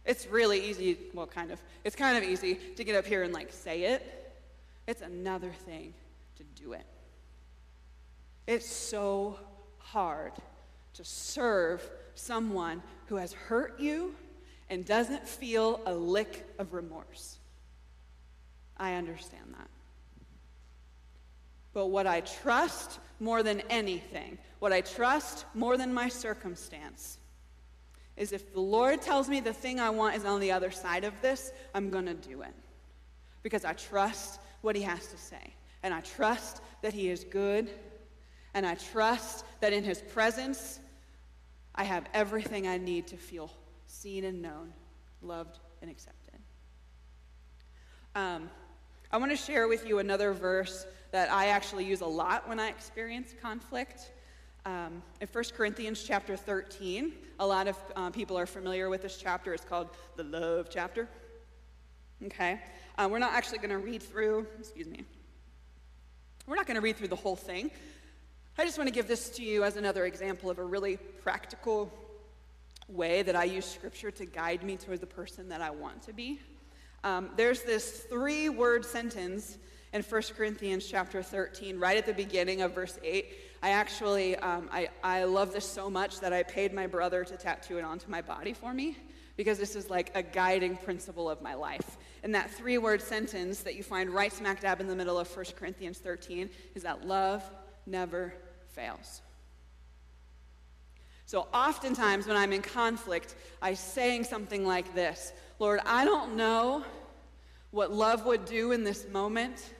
[0.05, 1.61] It's really easy, well, kind of.
[1.83, 4.33] It's kind of easy to get up here and like say it.
[4.87, 5.93] It's another thing
[6.37, 6.85] to do it.
[8.47, 9.37] It's so
[9.79, 10.31] hard
[10.93, 14.15] to serve someone who has hurt you
[14.69, 17.37] and doesn't feel a lick of remorse.
[18.77, 19.67] I understand that.
[21.73, 27.16] But what I trust more than anything, what I trust more than my circumstance,
[28.17, 31.03] is if the Lord tells me the thing I want is on the other side
[31.03, 32.53] of this, I'm going to do it.
[33.43, 35.53] Because I trust what He has to say.
[35.83, 37.69] And I trust that He is good.
[38.53, 40.79] And I trust that in His presence,
[41.75, 43.51] I have everything I need to feel
[43.85, 44.73] seen and known,
[45.21, 46.33] loved and accepted.
[48.15, 48.49] Um,
[49.11, 52.59] I want to share with you another verse that I actually use a lot when
[52.59, 54.11] I experience conflict.
[54.67, 59.15] Um, in 1 Corinthians chapter 13, a lot of uh, people are familiar with this
[59.15, 59.53] chapter.
[59.53, 61.07] It's called the love chapter.
[62.25, 62.59] Okay?
[62.97, 65.05] Uh, we're not actually going to read through, excuse me,
[66.47, 67.71] we're not going to read through the whole thing.
[68.57, 71.89] I just want to give this to you as another example of a really practical
[72.89, 76.13] way that I use scripture to guide me toward the person that I want to
[76.13, 76.41] be.
[77.05, 79.59] Um, there's this three word sentence
[79.93, 83.33] in 1 Corinthians chapter 13, right at the beginning of verse 8.
[83.61, 87.37] I actually, um, I, I love this so much that I paid my brother to
[87.37, 88.97] tattoo it onto my body for me
[89.35, 91.97] because this is like a guiding principle of my life.
[92.23, 95.33] And that three word sentence that you find right smack dab in the middle of
[95.35, 97.43] 1 Corinthians 13 is that love
[97.85, 98.33] never
[98.69, 99.21] fails.
[101.25, 106.83] So oftentimes when I'm in conflict, I'm saying something like this Lord, I don't know
[107.71, 109.73] what love would do in this moment,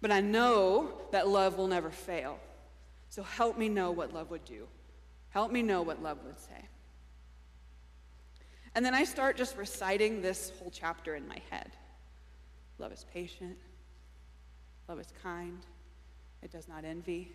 [0.00, 2.38] but I know that love will never fail.
[3.08, 4.66] So help me know what love would do.
[5.30, 6.68] Help me know what love would say.
[8.74, 11.72] And then I start just reciting this whole chapter in my head.
[12.78, 13.56] Love is patient.
[14.88, 15.58] Love is kind.
[16.42, 17.32] It does not envy.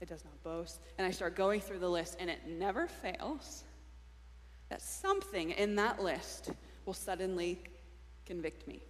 [0.00, 0.80] It does not boast.
[0.98, 3.62] And I start going through the list, and it never fails
[4.68, 6.50] that something in that list
[6.86, 7.60] will suddenly
[8.26, 8.82] convict me.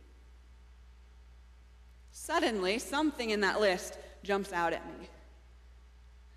[2.24, 5.08] Suddenly, something in that list jumps out at me.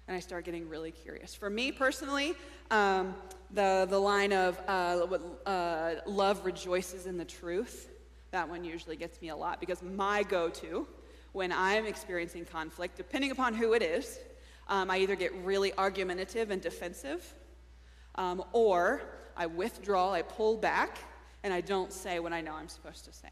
[0.07, 1.35] And I start getting really curious.
[1.35, 2.33] For me personally,
[2.71, 3.13] um,
[3.51, 5.05] the, the line of uh,
[5.45, 7.91] uh, love rejoices in the truth,
[8.31, 10.87] that one usually gets me a lot because my go to
[11.33, 14.17] when I'm experiencing conflict, depending upon who it is,
[14.67, 17.31] um, I either get really argumentative and defensive,
[18.15, 19.03] um, or
[19.37, 20.97] I withdraw, I pull back,
[21.43, 23.29] and I don't say what I know I'm supposed to say.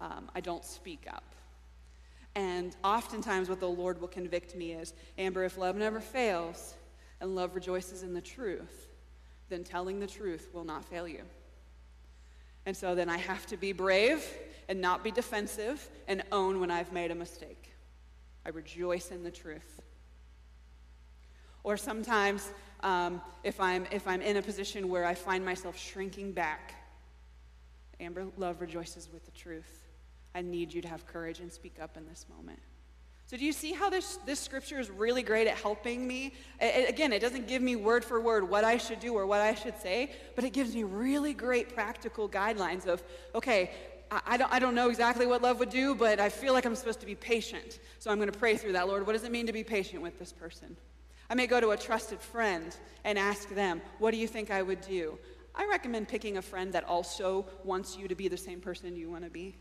[0.00, 1.24] Um, I don't speak up.
[2.34, 6.74] And oftentimes, what the Lord will convict me is Amber, if love never fails
[7.20, 8.88] and love rejoices in the truth,
[9.48, 11.22] then telling the truth will not fail you.
[12.64, 14.24] And so then I have to be brave
[14.68, 17.70] and not be defensive and own when I've made a mistake.
[18.46, 19.80] I rejoice in the truth.
[21.64, 22.50] Or sometimes,
[22.80, 26.74] um, if, I'm, if I'm in a position where I find myself shrinking back,
[28.00, 29.81] Amber, love rejoices with the truth.
[30.34, 32.58] I need you to have courage and speak up in this moment.
[33.26, 36.34] So, do you see how this, this scripture is really great at helping me?
[36.60, 39.40] It, again, it doesn't give me word for word what I should do or what
[39.40, 43.02] I should say, but it gives me really great practical guidelines of,
[43.34, 43.70] okay,
[44.10, 46.76] I, don't, I don't know exactly what love would do, but I feel like I'm
[46.76, 47.78] supposed to be patient.
[48.00, 48.86] So, I'm going to pray through that.
[48.86, 50.76] Lord, what does it mean to be patient with this person?
[51.30, 54.60] I may go to a trusted friend and ask them, What do you think I
[54.60, 55.18] would do?
[55.54, 59.10] I recommend picking a friend that also wants you to be the same person you
[59.10, 59.56] want to be.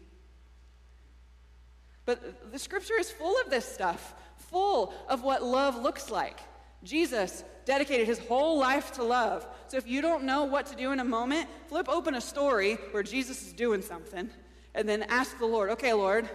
[2.05, 6.39] But the scripture is full of this stuff, full of what love looks like.
[6.83, 9.45] Jesus dedicated his whole life to love.
[9.67, 12.75] So if you don't know what to do in a moment, flip open a story
[12.91, 14.29] where Jesus is doing something
[14.73, 16.29] and then ask the Lord, okay, Lord,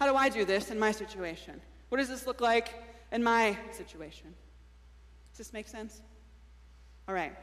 [0.00, 1.60] how do I do this in my situation?
[1.88, 2.74] What does this look like
[3.12, 4.34] in my situation?
[5.32, 6.02] Does this make sense?
[7.08, 7.34] All right.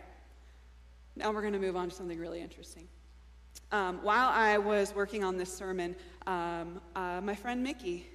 [1.15, 2.88] Now we're going to move on to something really interesting.
[3.74, 5.95] Um, while I was working on this sermon,
[6.28, 8.05] um, uh, my friend Mickey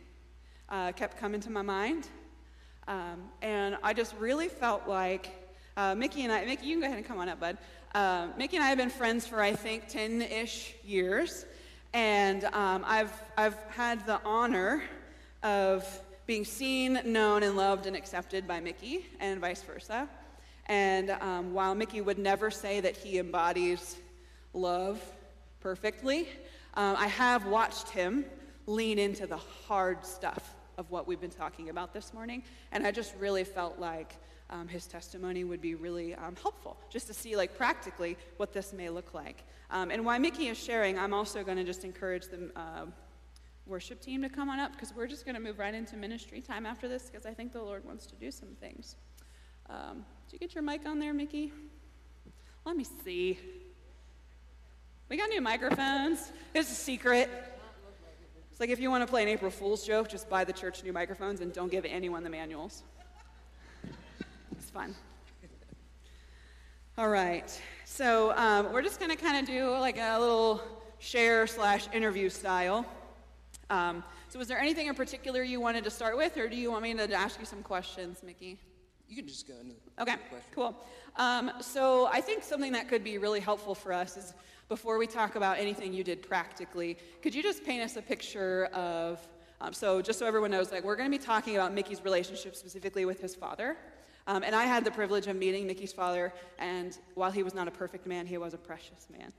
[0.68, 2.09] uh, kept coming to my mind.
[2.86, 5.30] Um, and I just really felt like
[5.78, 7.57] uh, Mickey and I, Mickey, you can go ahead and come on up, bud.
[7.94, 11.46] Uh, Mickey and I have been friends for, I think, 10 ish years.
[11.94, 14.82] And um, I've, I've had the honor
[15.42, 15.86] of
[16.26, 20.07] being seen, known, and loved and accepted by Mickey, and vice versa.
[20.66, 23.96] And um, while Mickey would never say that he embodies
[24.52, 25.00] love
[25.66, 26.28] perfectly,
[26.74, 28.24] um, I have watched him
[28.68, 32.44] lean into the hard stuff of what we've been talking about this morning.
[32.70, 34.14] And I just really felt like
[34.48, 38.72] um, his testimony would be really um, helpful, just to see, like, practically what this
[38.72, 39.42] may look like.
[39.72, 42.86] Um, and while Mickey is sharing, I'm also going to just encourage the uh,
[43.66, 46.40] worship team to come on up because we're just going to move right into ministry
[46.40, 48.94] time after this because I think the Lord wants to do some things.
[49.68, 51.52] Um, did you get your mic on there, Mickey?
[52.64, 53.40] Let me see.
[55.09, 56.32] We got new microphones.
[56.52, 57.30] It's a secret.
[58.50, 60.82] It's like if you want to play an April Fool's joke, just buy the church
[60.82, 62.82] new microphones and don't give anyone the manuals.
[64.50, 64.96] It's fun.
[66.98, 67.48] All right.
[67.84, 70.61] So um, we're just going to kind of do like a little
[70.98, 72.84] share slash interview style.
[73.70, 76.72] Um, so was there anything in particular you wanted to start with, or do you
[76.72, 78.59] want me to ask you some questions, Mickey?
[79.09, 80.16] You can just go into the Okay,
[80.52, 80.76] cool.
[81.16, 84.34] Um, so I think something that could be really helpful for us is
[84.68, 88.66] before we talk about anything you did practically, could you just paint us a picture
[88.66, 89.20] of,
[89.61, 92.57] um, so just so everyone knows, like we're going to be talking about Mickey's relationship
[92.57, 93.76] specifically with his father.
[94.26, 97.68] Um, and I had the privilege of meeting Mickey's father, and while he was not
[97.68, 99.32] a perfect man, he was a precious man.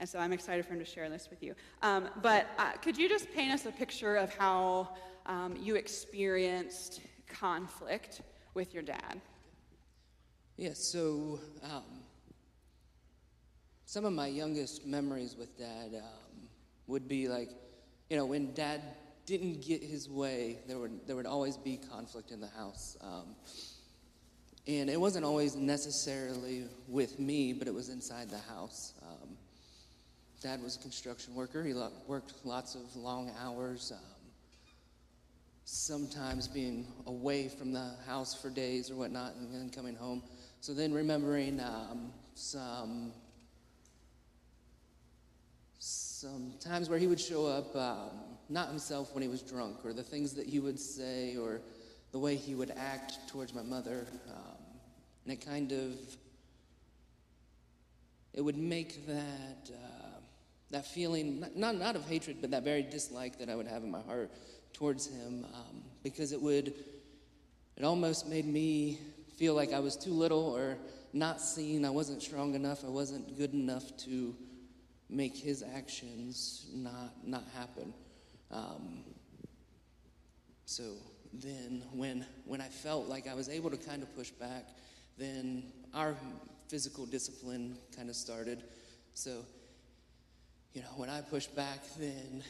[0.00, 1.54] And so I'm excited for him to share this with you.
[1.80, 4.88] Um, but uh, could you just paint us a picture of how
[5.26, 8.22] um, you experienced conflict
[8.54, 9.20] with your dad?
[10.56, 12.02] Yeah, so um,
[13.86, 16.48] some of my youngest memories with dad um,
[16.86, 17.50] would be like,
[18.10, 18.82] you know, when dad
[19.26, 22.96] didn't get his way, there would, there would always be conflict in the house.
[23.00, 23.34] Um,
[24.66, 28.92] and it wasn't always necessarily with me, but it was inside the house.
[29.02, 29.36] Um,
[30.40, 31.64] dad was a construction worker.
[31.64, 33.98] He lo- worked lots of long hours, um,
[35.72, 40.22] sometimes being away from the house for days or whatnot, and then coming home.
[40.60, 43.12] So then remembering um, some
[45.78, 48.10] some times where he would show up um,
[48.50, 51.62] not himself when he was drunk, or the things that he would say, or
[52.12, 54.06] the way he would act towards my mother.
[54.28, 54.58] Um,
[55.24, 55.94] and it kind of
[58.34, 60.20] it would make that uh,
[60.70, 63.90] that feeling not not of hatred, but that very dislike that I would have in
[63.90, 64.30] my heart
[64.72, 66.74] towards him, um, because it would
[67.76, 68.98] it almost made me
[69.36, 70.76] feel like I was too little or
[71.12, 71.84] not seen.
[71.84, 72.84] I wasn't strong enough.
[72.84, 74.34] I wasn't good enough to
[75.08, 77.92] make his actions not not happen.
[78.50, 79.04] Um,
[80.66, 80.84] so
[81.32, 84.68] then, when when I felt like I was able to kind of push back,
[85.18, 85.64] then
[85.94, 86.14] our
[86.68, 88.62] physical discipline kind of started.
[89.14, 89.44] So,
[90.72, 92.42] you know, when I pushed back, then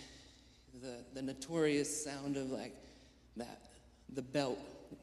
[0.80, 2.74] the the notorious sound of like
[3.36, 3.62] that
[4.14, 4.58] the belt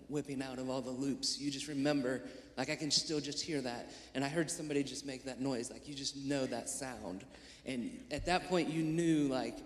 [0.08, 1.40] whipping out of all the loops.
[1.40, 2.22] You just remember,
[2.58, 3.92] like I can still just hear that.
[4.16, 7.24] And I heard somebody just make that noise, like you just know that sound.
[7.66, 9.58] And at that point, you knew like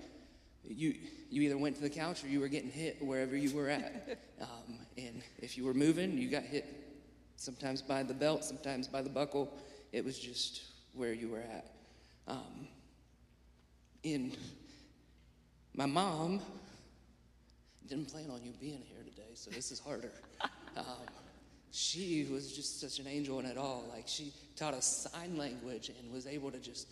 [0.63, 0.95] you
[1.29, 4.19] you either went to the couch or you were getting hit wherever you were at.
[4.41, 6.65] Um, and if you were moving, you got hit
[7.37, 9.57] sometimes by the belt, sometimes by the buckle.
[9.93, 11.71] It was just where you were at.
[12.27, 12.67] Um,
[14.03, 14.33] in
[15.75, 16.39] my mom
[17.87, 20.11] didn't plan on you being here today, so this is harder.
[20.75, 20.85] Um,
[21.69, 23.83] she was just such an angel in it all.
[23.93, 26.87] Like she taught us sign language and was able to just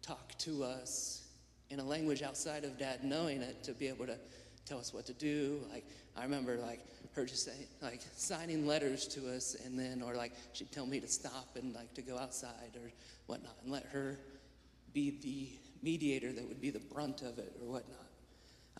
[0.00, 1.26] talk to us
[1.68, 4.16] in a language outside of dad knowing it to be able to
[4.64, 5.60] tell us what to do.
[5.70, 5.84] Like
[6.16, 6.80] I remember like
[7.14, 11.00] her just saying like signing letters to us and then or like she'd tell me
[11.00, 12.90] to stop and like to go outside or
[13.26, 14.18] whatnot and let her
[14.92, 15.48] be the
[15.86, 18.06] mediator that would be the brunt of it or whatnot.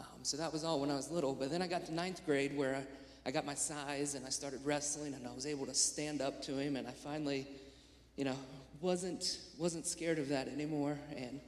[0.00, 1.34] Um, so that was all when I was little.
[1.34, 4.28] But then I got to ninth grade where I, I got my size and I
[4.28, 7.46] started wrestling and I was able to stand up to him and I finally,
[8.16, 8.36] you know,
[8.80, 11.40] wasn't wasn't scared of that anymore and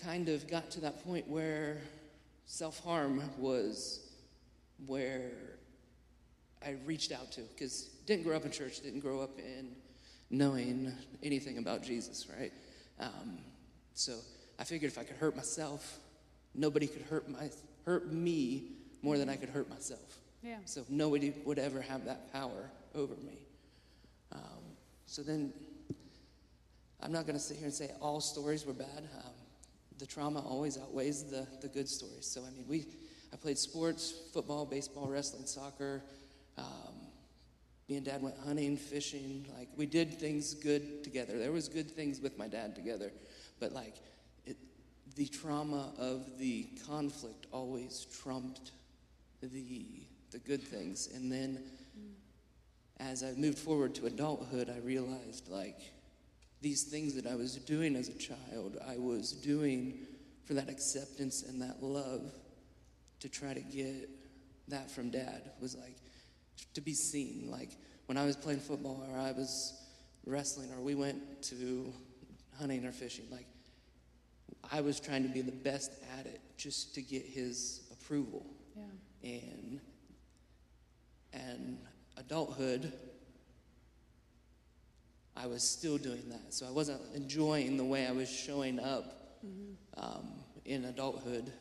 [0.00, 1.78] kind of got to that point where
[2.46, 4.00] self-harm was
[4.86, 5.32] where
[6.64, 9.72] I reached out to because didn't grow up in church, didn't grow up in
[10.30, 10.92] knowing
[11.22, 12.52] anything about Jesus, right?
[13.00, 13.38] Um,
[13.94, 14.18] so
[14.58, 15.98] I figured if I could hurt myself,
[16.54, 17.50] nobody could hurt my
[17.84, 18.64] hurt me
[19.02, 20.18] more than I could hurt myself.
[20.42, 20.56] Yeah.
[20.64, 23.38] So nobody would ever have that power over me.
[24.32, 24.40] Um,
[25.06, 25.52] so then,
[27.02, 29.08] I'm not going to sit here and say all stories were bad.
[29.24, 29.32] Um,
[29.98, 32.26] the trauma always outweighs the, the good stories.
[32.26, 32.86] So I mean, we
[33.32, 36.02] I played sports, football, baseball, wrestling, soccer.
[36.56, 36.94] Um,
[37.88, 39.44] me and dad went hunting, fishing.
[39.58, 41.38] Like we did things good together.
[41.38, 43.12] There was good things with my dad together,
[43.60, 43.96] but like
[44.46, 44.56] it,
[45.16, 48.72] the trauma of the conflict always trumped
[49.40, 51.08] the the good things.
[51.14, 51.62] And then
[52.98, 55.78] as I moved forward to adulthood, I realized like
[56.60, 59.98] these things that I was doing as a child, I was doing
[60.44, 62.32] for that acceptance and that love
[63.20, 64.10] to try to get
[64.68, 65.96] that from dad was like
[66.74, 67.48] to be seen.
[67.50, 67.70] Like
[68.06, 69.80] when I was playing football or I was
[70.26, 71.92] wrestling or we went to
[72.58, 73.46] hunting or fishing, like
[74.72, 78.46] I was trying to be the best at it just to get his approval.
[78.76, 79.30] Yeah.
[79.30, 79.80] And
[81.32, 81.78] and
[82.16, 82.92] adulthood
[85.36, 86.54] I was still doing that.
[86.54, 89.40] So I wasn't enjoying the way I was showing up
[89.96, 90.28] um,
[90.64, 91.52] in adulthood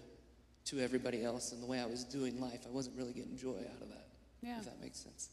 [0.66, 2.62] to everybody else and the way I was doing life.
[2.68, 4.08] I wasn't really getting joy out of that,
[4.42, 4.60] Yeah.
[4.60, 5.30] if that makes sense.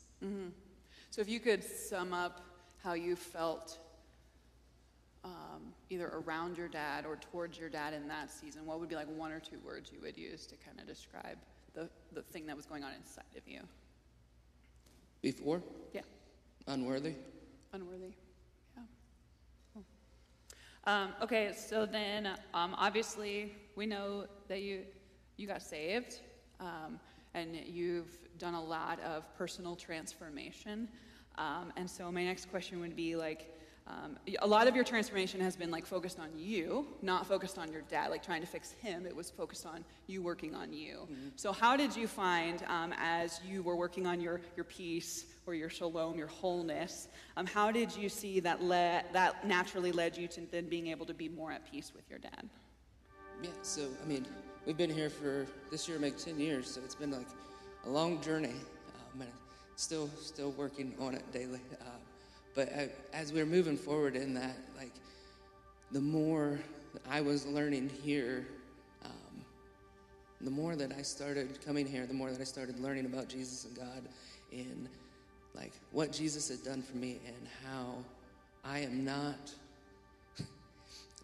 [1.10, 2.40] So if you could sum up
[2.82, 3.78] how you felt
[5.60, 8.94] um, either around your dad or towards your dad in that season, what would be
[8.94, 11.38] like one or two words you would use to kind of describe
[11.74, 13.60] the, the thing that was going on inside of you?
[15.22, 16.00] Before, Yeah.
[16.66, 17.14] unworthy.
[17.72, 18.14] Unworthy.
[18.76, 18.82] Yeah.
[19.74, 19.84] Cool.
[20.84, 24.82] Um, okay, so then um, obviously we know that you
[25.36, 26.20] you got saved,
[26.58, 27.00] um,
[27.32, 30.86] and you've done a lot of personal transformation.
[31.38, 33.56] Um, and so my next question would be like.
[33.86, 37.72] Um, a lot of your transformation has been like focused on you, not focused on
[37.72, 39.04] your dad, like trying to fix him.
[39.04, 41.08] It was focused on you working on you.
[41.34, 45.54] So, how did you find um, as you were working on your, your peace or
[45.54, 50.28] your shalom, your wholeness, um, how did you see that le- that naturally led you
[50.28, 52.48] to then being able to be more at peace with your dad?
[53.42, 54.26] Yeah, so I mean,
[54.66, 57.26] we've been here for this year make 10 years, so it's been like
[57.86, 58.54] a long journey.
[59.14, 59.30] Um, and
[59.76, 61.60] still, still working on it daily.
[61.80, 61.84] Uh,
[62.54, 64.92] but a- as we're moving forward in that, like,
[65.92, 66.58] the more
[67.08, 68.46] I was learning here,
[69.04, 69.44] um,
[70.40, 73.64] the more that I started coming here, the more that I started learning about Jesus
[73.64, 74.08] and God,
[74.52, 74.88] and
[75.54, 78.04] like what Jesus had done for me, and how
[78.64, 79.52] I am not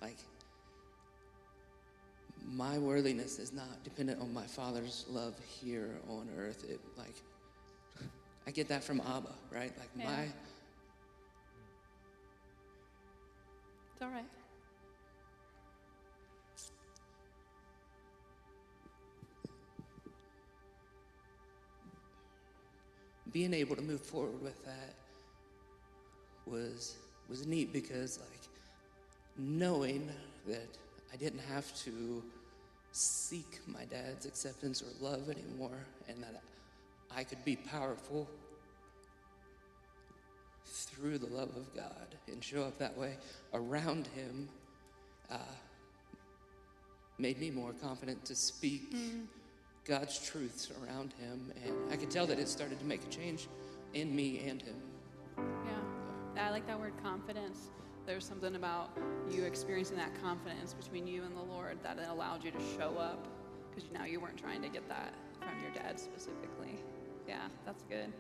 [0.03, 0.19] like
[2.49, 6.65] my worthiness is not dependent on my father's love here on earth.
[6.69, 7.15] It like
[8.47, 9.73] I get that from Abba, right?
[9.79, 10.05] Like Yeah.
[10.11, 10.29] my
[13.97, 14.25] It's all right.
[23.33, 24.95] being able to move forward with that
[26.47, 26.97] was
[27.29, 28.49] was neat because like
[29.37, 30.11] knowing
[30.47, 30.69] that
[31.13, 32.23] I didn't have to
[32.93, 36.43] seek my dad's acceptance or love anymore and that
[37.15, 38.29] I could be powerful
[40.67, 43.17] through the love of God and show up that way
[43.55, 44.49] around him
[45.31, 45.39] uh,
[47.19, 48.95] made me more confident to speak
[49.85, 51.53] God's truths around him.
[51.65, 53.49] And I could tell that it started to make a change
[53.95, 54.77] in me and him.
[55.39, 57.71] Yeah, I like that word confidence.
[58.07, 58.91] There's something about
[59.31, 62.97] you experiencing that confidence between you and the Lord that it allowed you to show
[62.99, 63.27] up
[63.71, 66.79] because now you weren't trying to get that from your dad specifically.
[67.29, 68.13] Yeah, that's good.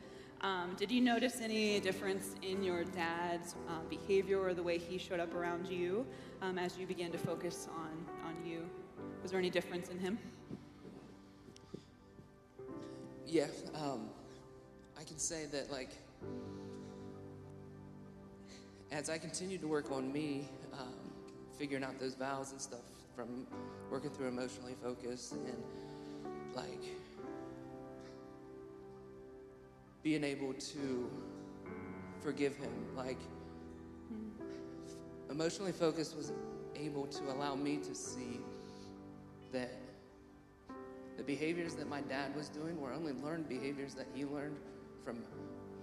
[0.42, 4.98] Um, did you notice any difference in your dad's uh, behavior or the way he
[4.98, 6.06] showed up around you
[6.42, 8.68] um, as you began to focus on, on you?
[9.22, 10.18] Was there any difference in him?
[13.26, 14.10] Yeah, um,
[14.98, 15.90] I can say that, like,
[18.92, 21.10] as I continued to work on me, um,
[21.58, 22.84] figuring out those vows and stuff
[23.16, 23.46] from
[23.90, 25.62] working through emotionally focused and,
[26.54, 26.84] like,
[30.06, 31.10] being able to
[32.20, 33.18] forgive him, like,
[35.30, 36.32] emotionally focused was
[36.76, 38.38] able to allow me to see
[39.50, 39.72] that
[41.16, 44.56] the behaviors that my dad was doing were only learned behaviors that he learned
[45.04, 45.24] from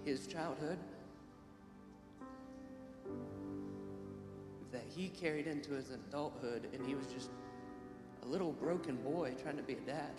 [0.06, 0.78] his childhood.
[4.72, 7.28] That he carried into his adulthood and he was just
[8.22, 10.12] a little broken boy trying to be a dad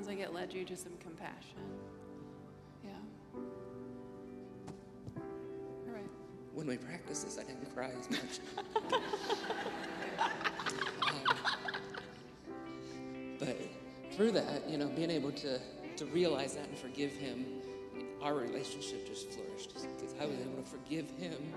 [0.00, 1.60] sounds like it led you to some compassion.
[2.82, 2.90] Yeah.
[5.16, 6.08] All right.
[6.54, 8.40] When we practiced this, I didn't cry as much.
[11.02, 11.24] Um,
[13.38, 13.56] but
[14.12, 15.58] through that, you know, being able to,
[15.96, 17.46] to realize that and forgive him,
[18.22, 21.52] our relationship just flourished because I was able to forgive him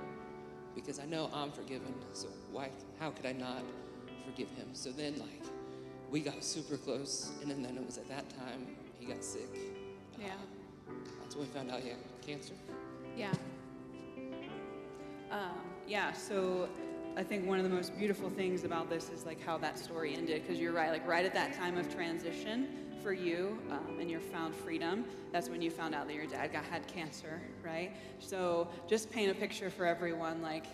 [0.75, 1.93] because I know I'm forgiven.
[2.13, 2.69] So why,
[2.99, 3.63] how could I not
[4.25, 4.69] forgive him?
[4.73, 5.43] So then, like,
[6.13, 8.67] we got super close, and then, it was at that time
[8.99, 9.49] he got sick.
[10.21, 10.27] Yeah.
[10.87, 12.53] Uh, that's when we found out he had cancer.
[13.17, 13.33] Yeah.
[15.31, 15.57] Um,
[15.87, 16.69] yeah, so
[17.17, 20.13] I think one of the most beautiful things about this is like how that story
[20.15, 22.67] ended, because you're right, like right at that time of transition
[23.01, 26.53] for you um, and your found freedom, that's when you found out that your dad
[26.53, 27.91] got had cancer, right?
[28.19, 30.65] So just paint a picture for everyone, like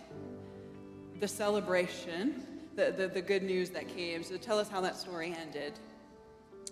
[1.18, 2.46] the celebration,
[2.76, 4.22] the, the, the good news that came.
[4.22, 5.74] So tell us how that story ended.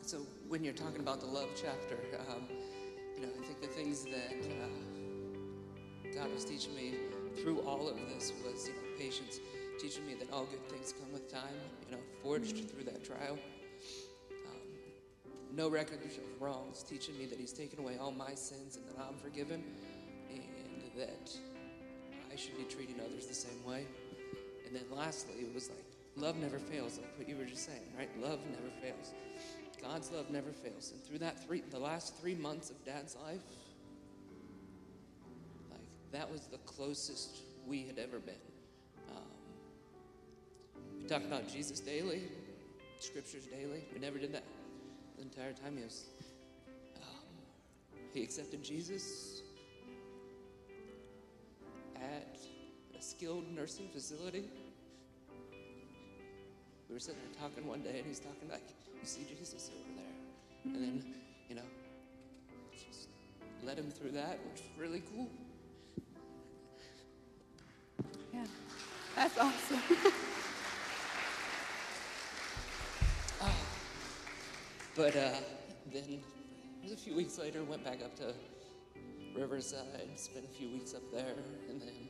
[0.03, 0.19] So
[0.49, 1.99] when you're talking about the love chapter,
[2.31, 2.49] um,
[3.17, 6.95] you know, I think the things that uh, God was teaching me
[7.43, 9.41] through all of this was, you know, patience,
[9.81, 11.55] teaching me that all good things come with time,
[11.87, 13.39] you know, forged through that trial.
[14.47, 14.69] Um,
[15.55, 19.05] no record of wrongs, teaching me that He's taken away all my sins and that
[19.07, 19.63] I'm forgiven,
[20.31, 21.31] and that
[22.33, 23.87] I should be treating others the same way.
[24.67, 25.85] And then lastly, it was like,
[26.21, 28.11] love never fails, like what you were just saying, right?
[28.21, 29.13] Love never fails.
[29.81, 30.93] God's love never fails.
[30.93, 33.41] And through that three, the last three months of Dad's life,
[35.71, 35.81] like
[36.13, 38.35] that was the closest we had ever been.
[39.11, 39.23] Um,
[41.01, 42.23] we talked about Jesus daily,
[42.99, 43.85] scriptures daily.
[43.93, 44.45] We never did that
[45.17, 45.77] the entire time.
[45.77, 46.07] He was,
[46.97, 47.03] um,
[48.13, 49.43] he accepted Jesus
[51.97, 52.39] at
[52.99, 54.45] a skilled nursing facility.
[56.89, 58.63] We were sitting there talking one day, and he's talking like,
[59.01, 61.15] "You see Jesus over there," and then,
[61.49, 61.69] you know,
[62.73, 63.09] just
[63.63, 65.29] led him through that, which was really cool.
[68.33, 68.45] Yeah,
[69.15, 69.83] that's awesome.
[74.99, 75.31] But uh,
[75.93, 78.35] then it was a few weeks later, went back up to
[79.33, 81.37] Riverside, spent a few weeks up there,
[81.69, 82.09] and then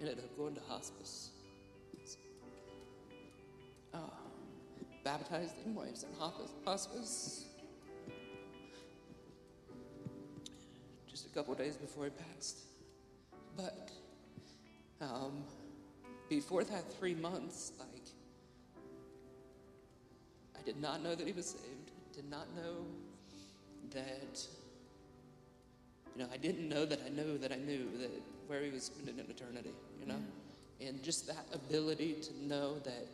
[0.00, 1.30] ended up going to hospice.
[3.92, 3.98] Uh,
[5.04, 7.44] baptized while he in hospice- hospice.
[11.08, 12.58] Just a couple days before he passed.
[13.56, 13.90] But
[15.00, 15.44] um,
[16.28, 17.88] before that three months, like,
[20.56, 21.90] I did not know that he was saved.
[22.12, 22.84] Did not know
[23.90, 24.46] that,
[26.14, 28.84] you know, I didn't know that I knew that I knew that where he was
[28.84, 30.18] spending an eternity, you know?
[30.80, 33.06] And just that ability to know that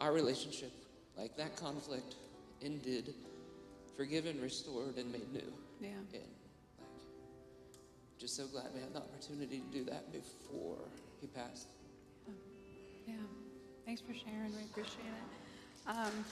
[0.00, 0.72] our relationship,
[1.16, 2.16] like that conflict,
[2.62, 3.14] ended,
[3.96, 5.52] forgiven, restored, and made new.
[5.80, 5.88] Yeah.
[6.12, 6.22] And
[6.78, 6.88] like,
[8.18, 10.78] just so glad we had the opportunity to do that before
[11.20, 11.68] he passed.
[13.06, 13.14] Yeah.
[13.84, 14.52] Thanks for sharing.
[14.56, 15.90] We appreciate it.
[15.90, 16.24] Um,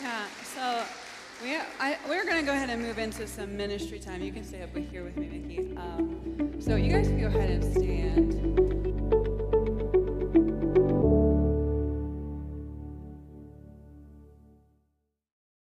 [0.00, 0.26] yeah.
[0.54, 0.84] So
[1.42, 4.22] we I, we're going to go ahead and move into some ministry time.
[4.22, 5.76] You can stay up here with me, Mickey.
[5.76, 8.61] Um, so you guys can go ahead and stand.